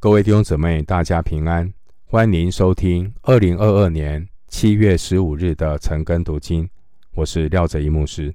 [0.00, 1.74] 各位弟兄姊妹，大家平安！
[2.06, 6.70] 欢迎收听二零二二年七月十五日的晨更读经。
[7.14, 8.32] 我是廖哲一牧师。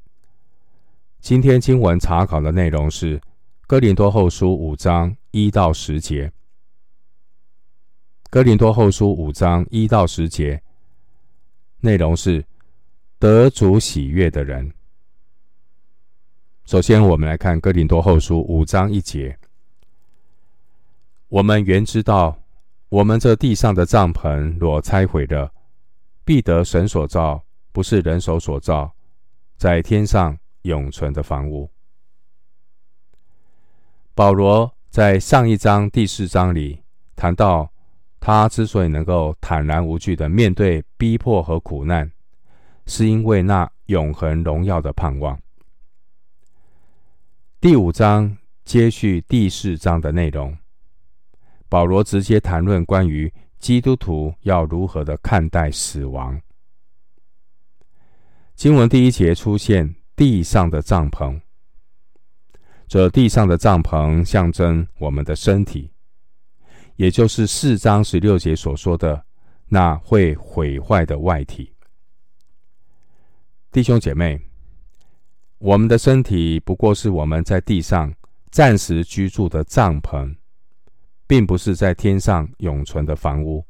[1.21, 3.17] 今天经文查考的内容是
[3.65, 6.27] 《哥林多后书》五章一到十节。
[8.29, 10.61] 《哥林多后书》五章一到十节
[11.79, 12.43] 内容是
[13.17, 14.69] 得主喜悦的人。
[16.65, 19.39] 首先，我们来看《哥林多后书》五章一节。
[21.33, 22.43] 我们原知道，
[22.89, 25.51] 我们这地上的帐篷若拆毁了，
[26.23, 28.93] 必得神所造，不是人手所造，
[29.57, 31.71] 在天上永存的房屋。
[34.13, 36.83] 保罗在上一章第四章里
[37.15, 37.73] 谈到，
[38.19, 42.11] 他之所以能够坦然无惧地面对逼迫和苦难，
[42.85, 45.39] 是因为那永恒荣耀的盼望。
[47.59, 50.55] 第五章接续第四章的内容。
[51.73, 56.39] 保罗直接谈论关于基督徒要如何的看待死亡。
[58.53, 61.41] 经文第一节出现地上的帐篷，
[62.87, 65.89] 这地上的帐篷象征我们的身体，
[66.95, 69.25] 也就是四章十六节所说的
[69.67, 71.73] 那会毁坏的外体。
[73.71, 74.39] 弟兄姐妹，
[75.57, 78.13] 我们的身体不过是我们在地上
[78.51, 80.35] 暂时居住的帐篷。
[81.33, 83.65] 并不是在天上永存的房屋。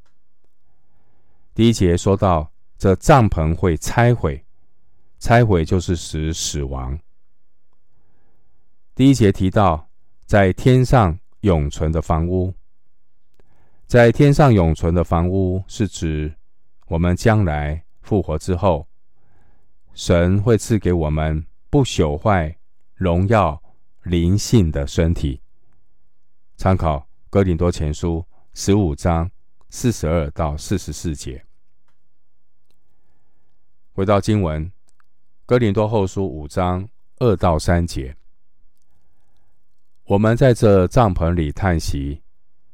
[1.54, 4.44] 第一节说到，这帐篷会拆毁，
[5.18, 7.00] 拆毁就是使死亡。
[8.94, 9.88] 第一节提到，
[10.26, 12.54] 在天上永存的房屋，
[13.88, 16.36] 在天上永存的房屋是指
[16.88, 18.86] 我们将来复活之后，
[19.94, 22.54] 神会赐给我们不朽坏、
[22.94, 23.58] 荣耀、
[24.02, 25.40] 灵性的身体。
[26.58, 27.08] 参考。
[27.34, 29.28] 哥林多前书十五章
[29.72, 31.44] 四十二到四十四节，
[33.94, 34.72] 回到经文，
[35.48, 38.16] 哥林多后书五章二到三节，
[40.04, 42.22] 我们在这帐篷里叹息，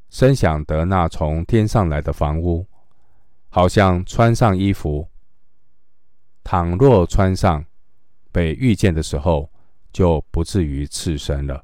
[0.09, 2.67] 深想得那从天上来的房屋，
[3.47, 5.07] 好像穿上衣服。
[6.43, 7.63] 倘若穿上，
[8.29, 9.49] 被遇见的时候，
[9.93, 11.63] 就不至于赤身了。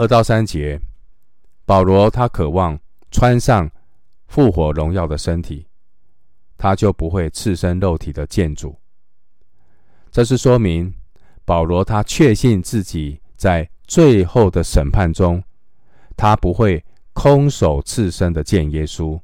[0.00, 0.80] 二到三节，
[1.66, 2.80] 保罗他渴望
[3.10, 3.70] 穿上
[4.28, 5.66] 复活荣耀的身体，
[6.56, 8.74] 他就不会赤身肉体的见主。
[10.10, 10.90] 这是说明
[11.44, 15.44] 保罗他确信自己在最后的审判中，
[16.16, 16.82] 他不会
[17.12, 19.20] 空手赤身的见耶稣，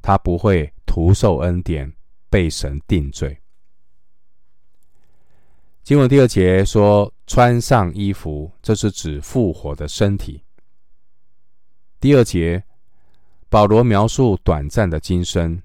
[0.00, 1.92] 他不会徒受恩典
[2.30, 3.38] 被神定罪。
[5.82, 10.42] 经文第二节说：“穿上衣服”，这是指复活的身体。
[12.00, 12.64] 第二节，
[13.48, 15.62] 保罗描述短暂的今生，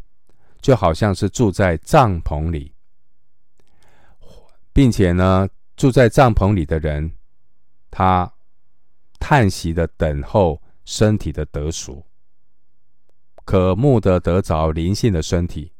[0.62, 2.74] 就好像是住在帐篷里，
[4.72, 7.14] 并且呢，住在帐篷里的人，
[7.90, 8.32] 他
[9.20, 12.06] 叹息的等候身体的得赎，
[13.46, 15.72] 渴慕的得着灵性的身体，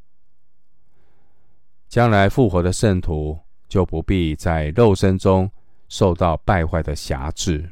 [1.90, 3.38] 将来复活的圣徒。
[3.70, 5.50] 就不必在肉身中
[5.94, 7.70] 受到败坏的辖制。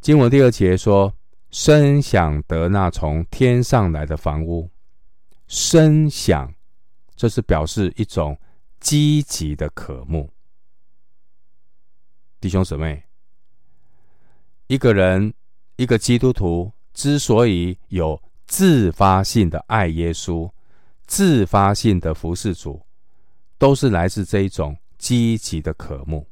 [0.00, 1.12] 经文第二节说
[1.50, 4.70] ：“声想得那从天上来的房屋。”
[5.48, 6.54] 声想，
[7.16, 8.38] 这是表示一种
[8.78, 10.30] 积极的渴慕。
[12.40, 13.02] 弟兄姊妹，
[14.68, 15.34] 一个人，
[15.74, 20.48] 一个基督徒之所以有自发性的爱耶稣，
[21.08, 22.80] 自发性的服侍主。
[23.58, 26.24] 都是来自这一种积极的渴慕。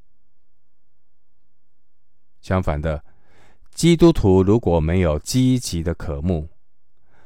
[2.40, 3.04] 相反的，
[3.74, 6.48] 基督徒如果没有积极的渴慕，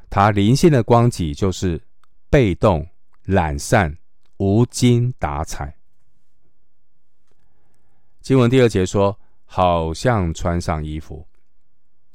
[0.09, 1.79] 他灵性的光景就是
[2.31, 2.89] 被动、
[3.25, 3.95] 懒散、
[4.39, 5.77] 无精打采。
[8.23, 11.29] 经文第二节说：“好像穿上衣服”，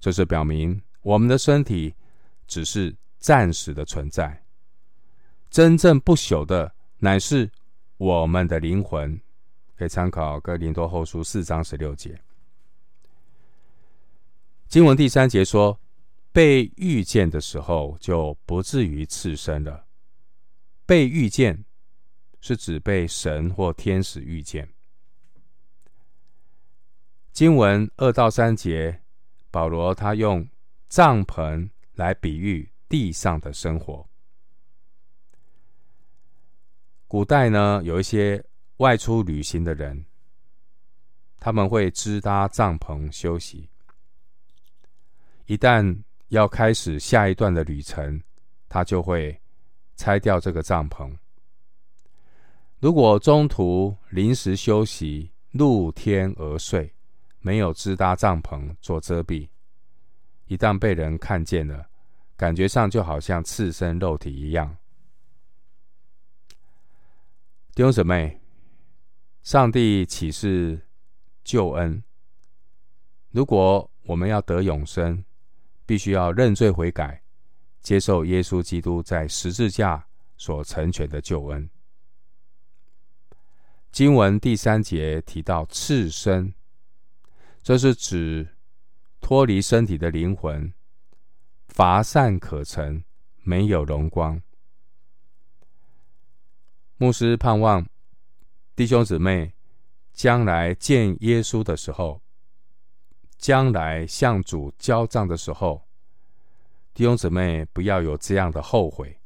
[0.02, 1.94] 这是表明我们的身体
[2.48, 4.44] 只是暂时的存在，
[5.52, 7.48] 真正不朽的乃是。
[8.00, 9.20] 我们的灵魂
[9.76, 12.18] 可以参考《哥林多后书》四章十六节。
[14.70, 15.78] 经文第三节说
[16.32, 19.86] ：“被遇见的时候，就不至于刺身了。”
[20.88, 21.66] 被遇见
[22.40, 24.70] 是指被神或天使遇见。
[27.34, 29.02] 经文二到三节，
[29.52, 30.48] 保罗他用
[30.88, 34.09] 帐篷来比喻地上的生活。
[37.10, 38.46] 古代呢，有一些
[38.78, 40.06] 外出旅行的人，
[41.40, 43.68] 他们会支搭帐篷休息。
[45.48, 48.22] 一旦要开始下一段的旅程，
[48.70, 49.42] 他就会
[49.96, 51.12] 拆掉这个帐篷。
[52.78, 56.94] 如果中途临时休息，露天而睡，
[57.40, 59.50] 没有支搭帐篷做遮蔽，
[60.46, 61.90] 一旦被人看见了，
[62.38, 64.78] 感觉上就好像赤身肉体一样。
[67.80, 68.38] 弟兄姊妹，
[69.42, 70.86] 上帝启示
[71.46, 72.04] 救恩，
[73.32, 75.24] 如果我们要得永生，
[75.86, 77.24] 必须要认罪悔改，
[77.80, 80.06] 接受耶稣基督在十字架
[80.36, 81.70] 所成全的救恩。
[83.94, 86.54] 经文第三节提到赤身，
[87.64, 88.46] 这是指
[89.22, 90.74] 脱离身体的灵魂，
[91.70, 93.02] 乏善可陈，
[93.44, 94.42] 没有荣光。
[97.02, 97.88] 牧师盼望
[98.76, 99.54] 弟兄姊妹
[100.12, 102.22] 将来见耶稣的时候，
[103.38, 105.88] 将来向主交账的时候，
[106.94, 109.18] 弟兄姊妹不要有这样的后悔，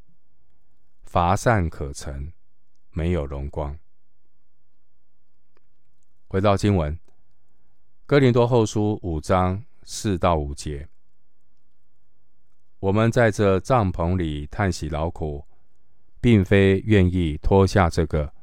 [1.02, 2.32] 乏善可陈，
[2.92, 3.76] 没有荣光。
[6.28, 6.96] 回到经文，
[8.06, 10.88] 《哥林多后书》五章四到五节，
[12.78, 15.44] 我们在这帐篷里叹息劳苦，
[16.24, 18.34] 并非愿意脱下这个，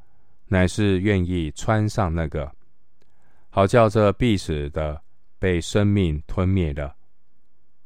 [0.48, 2.52] 乃是愿意穿上那个，
[3.48, 5.02] 好叫这必死的。
[5.40, 6.94] 被生命吞灭了。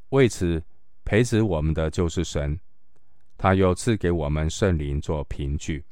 [0.09, 0.61] 为此，
[1.05, 2.59] 培植我们的就是神，
[3.39, 5.85] 他又赐给我们圣灵做凭据。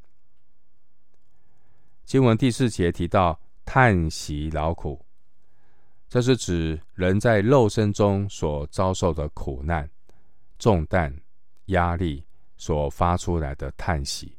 [2.05, 5.07] 经文第四节提到叹息劳苦，
[6.09, 9.89] 这是指人在肉身中所遭受的苦难、
[10.59, 11.17] 重担、
[11.67, 12.25] 压力
[12.63, 14.39] 所发出来的叹息。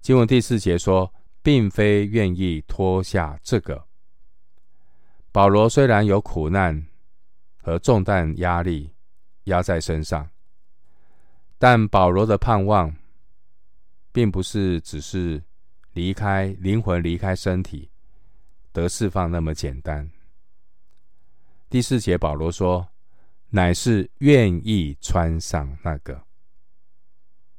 [0.00, 1.12] 经文第四节说，
[1.42, 3.84] 并非愿意脱下这个。
[5.30, 6.86] 保罗虽然有苦难
[7.58, 8.90] 和重担压力
[9.44, 10.26] 压在身上，
[11.58, 12.96] 但保罗的盼望，
[14.10, 15.42] 并不是只是
[15.92, 17.90] 离开灵魂、离开身体
[18.72, 20.10] 得释放那么简单。
[21.68, 22.88] 第四节，保罗说
[23.52, 26.24] ：“乃是愿意穿上那个。”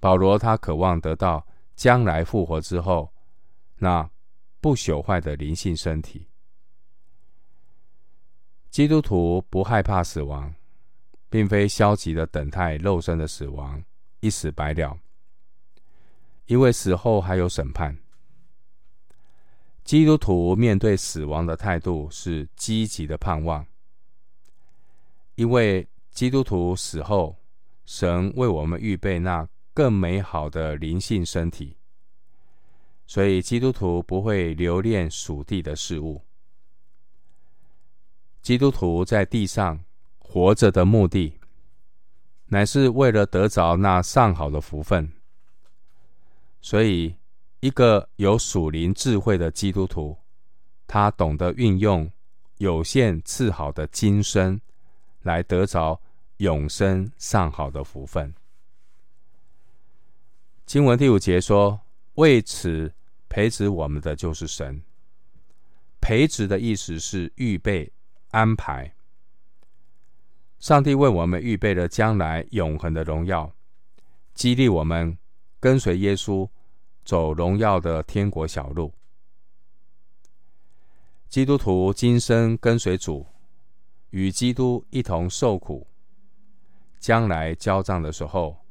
[0.01, 3.13] 保罗他渴望得到将来复活之后
[3.77, 4.09] 那
[4.59, 6.27] 不朽坏的灵性身体。
[8.69, 10.53] 基督徒不害怕死亡，
[11.29, 13.83] 并非消极的等待肉身的死亡，
[14.19, 14.99] 一死百了。
[16.47, 17.97] 因为死后还有审判。
[19.83, 23.65] 基督徒面对死亡的态度是积极的盼望，
[25.35, 27.35] 因为基督徒死后，
[27.85, 31.75] 神为我们预备那更美好的灵性身体，
[33.07, 36.21] 所以基督徒不会留恋属地的事物。
[38.41, 39.83] 基督徒在地上
[40.19, 41.39] 活着的目的，
[42.47, 45.11] 乃是为了得着那上好的福分。
[46.61, 47.15] 所以，
[47.59, 50.17] 一个有属灵智慧的基督徒，
[50.85, 52.09] 他懂得运用
[52.57, 54.59] 有限赐好的今生，
[55.23, 55.99] 来得着
[56.37, 58.33] 永生上好的福分。
[60.65, 61.81] 经文第五节说
[62.15, 62.93] ：“为此
[63.27, 64.81] 培植我们的就是神。”
[65.99, 67.91] 培植的意思是预备。
[68.31, 68.95] 安排，
[70.57, 73.53] 上帝为我们预备了将来永恒的荣耀，
[74.33, 75.15] 激励我们
[75.59, 76.49] 跟随耶稣
[77.05, 78.91] 走荣耀的天国小路。
[81.29, 83.23] 基督徒今生跟随主，
[84.13, 85.87] 与基督一同受苦，
[86.99, 88.63] 将来交账的时候，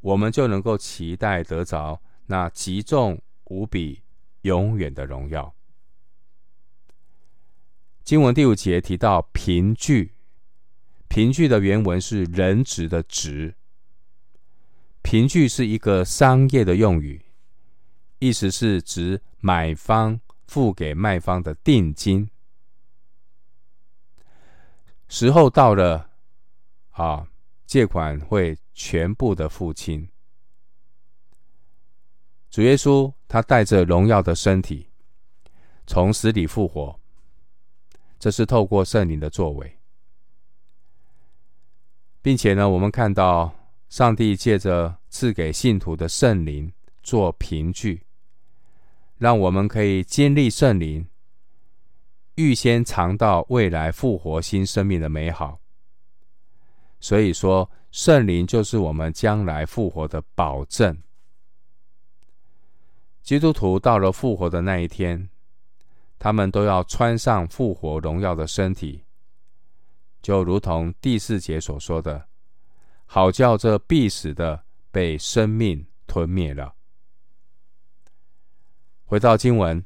[0.00, 4.00] 我们就能够期待得着那极重无比、
[4.40, 5.54] 永远的荣耀。
[8.02, 10.14] 经文第五节提到凭据，
[11.08, 13.54] 凭据的原文是人质的质。
[15.02, 17.20] 凭据是一个商业的用语，
[18.18, 22.30] 意思是指买方付给卖方的定金。
[25.10, 26.08] 时候到了，
[26.90, 27.26] 啊，
[27.66, 30.08] 借款会全部的付清。
[32.48, 34.88] 主耶稣他带着荣耀的身体
[35.84, 36.98] 从死里复活。
[38.20, 39.78] 这是透过圣灵的作为，
[42.22, 43.52] 并且呢，我们看到
[43.88, 48.04] 上帝借着赐给信徒的圣灵做凭据，
[49.18, 51.08] 让我们可以经历圣灵，
[52.40, 55.60] 预先尝到未来复活新生命的美好。
[56.98, 60.96] 所以说，圣灵就是我们将来复活的保证。
[63.22, 65.28] 基督徒到了复活的那一天。
[66.22, 69.02] 他们都要穿上复活荣耀的身体，
[70.20, 72.26] 就如同第四节所说的，
[73.06, 76.74] 好叫这必死的被生命吞灭了。
[79.06, 79.82] 回到经文，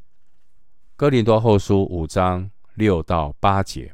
[0.97, 3.93] 哥林多后书五章六到八节，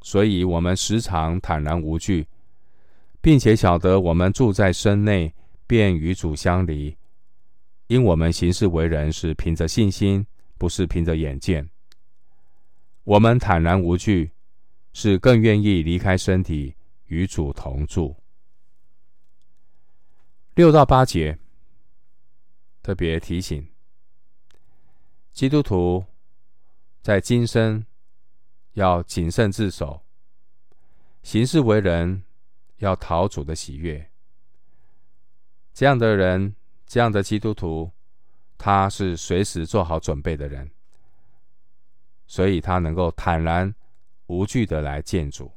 [0.00, 2.26] 所以我们时常坦然无惧，
[3.20, 5.34] 并且晓得我们住在身内，
[5.66, 6.96] 便与主相离，
[7.88, 10.26] 因我们行事为人是凭着信心，
[10.56, 11.68] 不是凭着眼见。
[13.04, 14.32] 我们坦然无惧，
[14.94, 16.74] 是更愿意离开身体，
[17.08, 18.16] 与主同住。
[20.54, 21.38] 六到八节
[22.82, 23.68] 特别提醒，
[25.36, 26.02] 基督徒
[27.02, 27.84] 在今生
[28.72, 30.00] 要谨慎自守，
[31.22, 32.22] 行事为人
[32.78, 34.10] 要讨主的喜悦。
[35.74, 37.90] 这样的人，这样的基督徒，
[38.56, 40.70] 他是随时做好准备的人，
[42.26, 43.74] 所以他能够坦然
[44.28, 45.52] 无惧的来见主。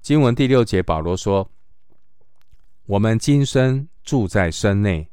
[0.00, 1.50] 经文第六节，保罗说
[2.88, 5.06] ：“我们今生住在身内，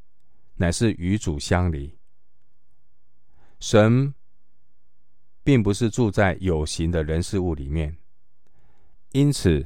[0.56, 1.94] 乃是与主相离。
[3.64, 4.14] 神
[5.42, 7.96] 并不是住在有形的人事物里面，
[9.14, 9.66] 因此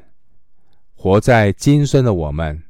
[0.94, 2.64] 活在今生的我们。”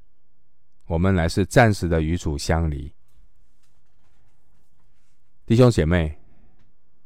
[0.87, 2.93] 我们乃是暂时的与主相离，
[5.45, 6.17] 弟兄姐妹，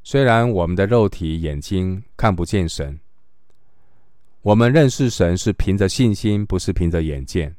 [0.04, 3.00] 虽然我们的肉体眼睛看不见神，
[4.42, 7.56] 我们认识神是凭着信心，不是凭着眼见。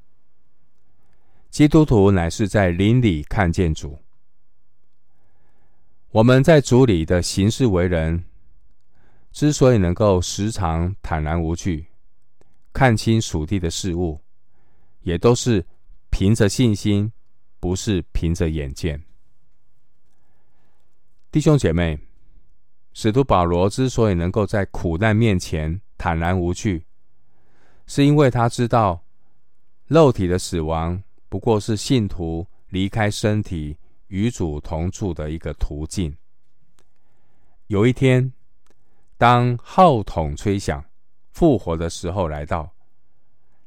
[1.51, 4.02] 基督徒乃是在灵里看见主。
[6.13, 8.23] 我们在主里的行事为人，
[9.33, 11.87] 之所以能够时常坦然无惧，
[12.73, 14.21] 看清属地的事物，
[15.01, 15.65] 也都是。
[16.15, 17.11] 凭着信心，
[17.59, 19.03] 不是凭着眼见。
[21.31, 21.99] 弟兄姐妹，
[22.93, 26.85] 使徒保罗之所以能够在苦难面前坦然无惧，
[27.87, 29.03] 是因为他知道
[29.87, 33.75] 肉体的死亡不过是信徒离开身体
[34.13, 36.15] 与主同住的一个途径。
[37.69, 38.31] 有一天，
[39.17, 40.85] 当号筒吹响，
[41.31, 42.71] 复活的时候来到，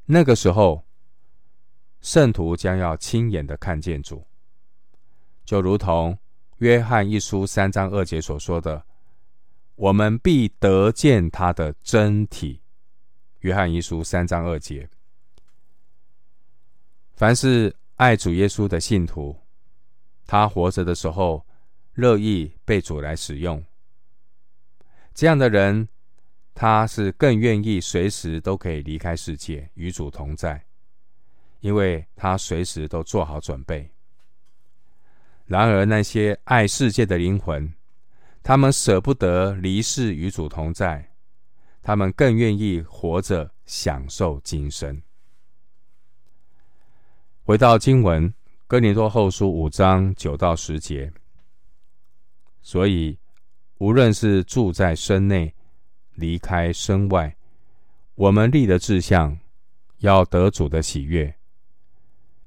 [0.06, 0.82] 那个时候。
[2.02, 4.24] 圣徒将要亲眼的看见主，
[5.44, 6.16] 就如同
[6.58, 8.84] 约翰一书三章二节所说的
[9.74, 12.60] ：“我们必得见他的真体。”
[13.40, 14.88] 约翰一书三章二节。
[17.14, 19.36] 凡是爱主耶稣的信徒，
[20.26, 21.46] 他活着的时候
[21.94, 23.64] 乐意被主来使用。
[25.14, 25.88] 这样的人，
[26.54, 30.62] 他是更愿意随时都可以离开世界，与主同在。
[31.60, 33.90] 因为他随时都做好准备。
[35.46, 37.72] 然而，那些爱世界的灵魂，
[38.42, 41.12] 他们舍不得离世与主同在，
[41.82, 45.00] 他们更愿意活着享受今生。
[47.42, 48.32] 回到经文，
[48.68, 51.12] 哥林多后书五章九到十节。
[52.62, 53.16] 所以，
[53.78, 55.54] 无论是住在身内，
[56.14, 57.36] 离开身外，
[58.16, 59.38] 我们立的志向，
[59.98, 61.32] 要得主的喜悦。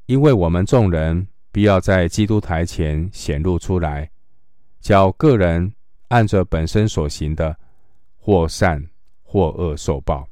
[0.08, 4.12] 因为我们众人必要在基督台前显露出来，
[4.82, 5.74] 叫个人
[6.10, 7.58] 按着本身所行的，
[8.18, 8.90] 或善
[9.24, 10.28] 或恶受报。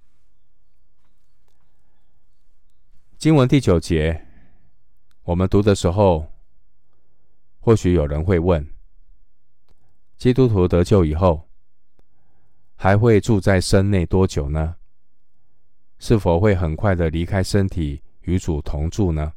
[3.18, 4.27] 经文第九节，
[5.28, 6.26] 我们读的时候，
[7.60, 8.66] 或许有人会问：
[10.18, 11.50] 基督徒得救以后，
[12.78, 14.78] 还会住在身内多久呢？
[16.00, 19.34] 是否会很快的离开身体与主同住呢？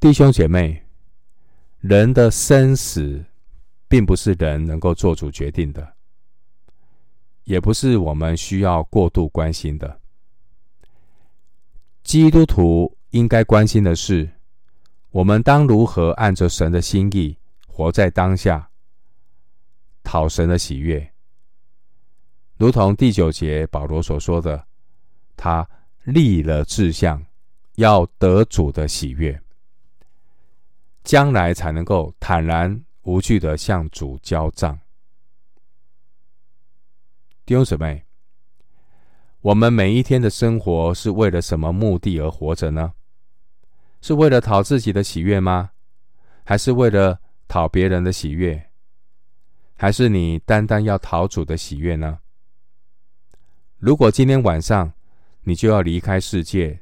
[0.00, 0.82] 弟兄姐妹，
[1.78, 3.24] 人的生死
[3.86, 5.94] 并不是人能够做主决定的，
[7.44, 10.00] 也不是我们需要过度关心的。
[12.02, 14.30] 基督徒应该关心的是，
[15.10, 18.70] 我们当如何按着神的心意活在当下，
[20.02, 21.10] 讨神的喜悦。
[22.56, 24.66] 如同第九节保罗所说的，
[25.36, 25.68] 他
[26.04, 27.24] 立了志向，
[27.76, 29.40] 要得主的喜悦。
[31.04, 34.78] 将来才能够坦然无惧的向主交账。
[37.46, 38.04] 弟兄姊妹，
[39.40, 42.92] 我们每一天的生活是为了什么目的而活着呢？
[44.00, 45.70] 是为了讨自己的喜悦吗？
[46.44, 48.70] 还是为了讨别人的喜悦？
[49.76, 52.18] 还是你单单要讨主的喜悦呢？
[53.78, 54.92] 如果今天晚上
[55.42, 56.80] 你就要离开世界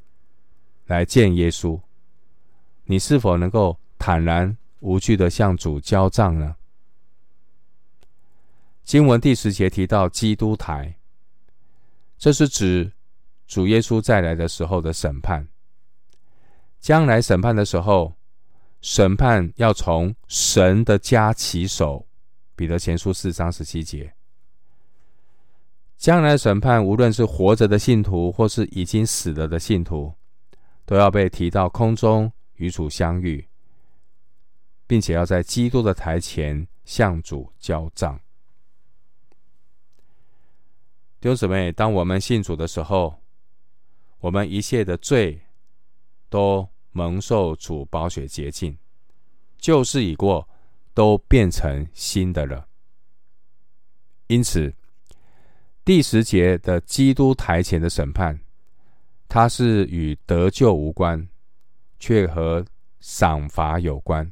[0.87, 1.81] 来见耶稣，
[2.85, 6.57] 你是否能够坦然无惧的向主交账呢？
[8.85, 10.95] 经文第十节提到基督台，
[12.17, 12.93] 这是指
[13.47, 15.47] 主耶稣再来的时候的审判。
[16.81, 18.15] 将来审判的时候，
[18.81, 22.07] 审判要从神的家起手。
[22.55, 24.15] 彼得前书四章十七节。
[25.97, 30.13] 将来审判，无论是活着的信徒，或是已经死了的信徒，
[30.85, 33.49] 都要被提到空中与主相遇，
[34.87, 38.21] 并且要在基督的台前向主交账。
[41.19, 43.21] 弟兄姊妹，当我们信主的时候，
[44.21, 45.46] 我们一切的罪
[46.37, 48.77] 都蒙受主宝血洁净，
[49.57, 50.47] 旧事已过，
[50.93, 52.69] 都变成新的了。
[54.27, 54.75] 因此，
[55.83, 58.39] 第十节的基督台前的审判，
[59.31, 61.27] 它是与得救无关，
[61.99, 62.63] 却和
[63.01, 64.31] 赏罚有关。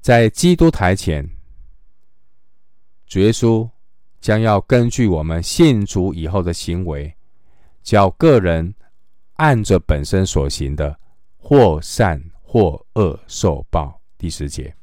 [0.00, 1.28] 在基督台前，
[3.08, 3.68] 主耶稣
[4.20, 7.12] 将要根据我们信主以后的行为，
[7.82, 8.72] 叫个人
[9.40, 10.94] 按着本身所行的，
[11.38, 13.98] 或善或恶受报。
[14.18, 14.76] 第十节。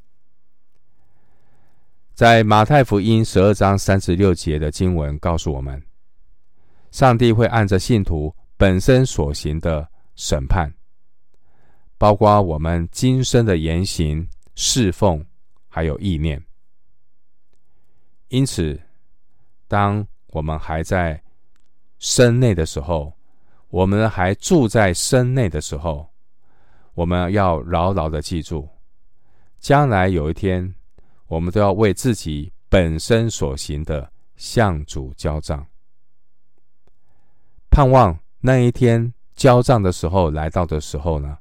[2.16, 5.80] 在马太福音十二章三十六节的经文告诉我们，
[6.90, 10.74] 上帝会按着信徒本身所行的审判，
[12.00, 15.24] 包括我们今生的言行、侍奉，
[15.68, 16.44] 还有意念。
[18.30, 18.82] 因此，
[19.68, 21.22] 当我们还在
[22.00, 23.14] 身内的时候，
[23.78, 26.10] 我们还住在身内的时候，
[26.96, 28.68] 我们要牢牢的记住，
[29.60, 30.74] 将来有一天。
[31.28, 35.64] 我们都要为自己本身所行的向主交账，
[37.70, 41.38] 盼望那一天交账的时候来到的时候呢，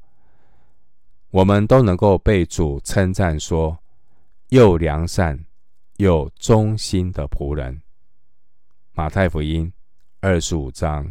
[1.31, 3.79] 我们都能够被主称赞说
[4.51, 5.43] ：“又良善
[5.97, 7.81] 又忠心的仆人。”
[8.93, 9.73] 马太福音
[10.21, 11.11] 二十五章